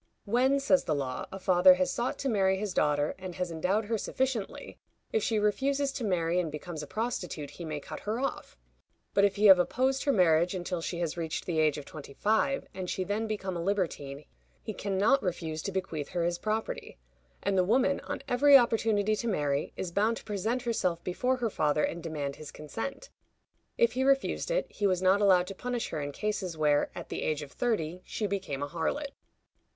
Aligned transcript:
When, 0.25 0.59
says 0.59 0.85
the 0.85 0.95
law, 0.95 1.27
a 1.31 1.37
father 1.37 1.75
has 1.75 1.93
sought 1.93 2.17
to 2.17 2.27
marry 2.27 2.57
his 2.57 2.73
daughter, 2.73 3.13
and 3.19 3.35
has 3.35 3.51
endowed 3.51 3.85
her 3.85 3.99
sufficiently, 3.99 4.79
if 5.13 5.21
she 5.21 5.37
refuses 5.37 5.91
to 5.91 6.03
marry 6.03 6.39
and 6.39 6.51
becomes 6.51 6.81
a 6.81 6.87
prostitute, 6.87 7.51
he 7.51 7.65
may 7.65 7.79
cut 7.79 7.99
her 7.99 8.19
off; 8.19 8.57
but 9.13 9.25
if 9.25 9.35
he 9.35 9.45
have 9.45 9.59
opposed 9.59 10.03
her 10.05 10.11
marriage 10.11 10.55
until 10.55 10.81
she 10.81 10.97
has 11.01 11.17
reached 11.17 11.45
the 11.45 11.59
age 11.59 11.77
of 11.77 11.85
twenty 11.85 12.15
five, 12.15 12.65
and 12.73 12.89
she 12.89 13.03
then 13.03 13.27
become 13.27 13.55
a 13.55 13.61
libertine, 13.61 14.25
he 14.63 14.73
can 14.73 14.97
not 14.97 15.21
refuse 15.21 15.61
to 15.61 15.71
bequeath 15.71 16.09
her 16.09 16.23
his 16.23 16.39
property; 16.39 16.97
and 17.43 17.55
the 17.55 17.63
woman, 17.63 17.99
on 17.99 18.23
every 18.27 18.57
opportunity 18.57 19.15
to 19.15 19.27
marry, 19.27 19.71
is 19.77 19.91
bound 19.91 20.17
to 20.17 20.23
present 20.23 20.63
herself 20.63 21.03
before 21.03 21.35
her 21.35 21.49
father 21.51 21.83
and 21.83 22.01
demand 22.01 22.37
his 22.37 22.49
consent. 22.49 23.11
If 23.77 23.91
he 23.91 24.03
refused 24.03 24.49
it, 24.49 24.65
he 24.71 24.87
was 24.87 25.03
not 25.03 25.21
allowed 25.21 25.45
to 25.45 25.53
punish 25.53 25.89
her 25.89 26.01
in 26.01 26.11
cases 26.11 26.57
where, 26.57 26.89
at 26.95 27.09
the 27.09 27.21
age 27.21 27.43
of 27.43 27.51
thirty, 27.51 28.01
she 28.03 28.25
became 28.25 28.63
a 28.63 28.67
harlot. 28.67 29.11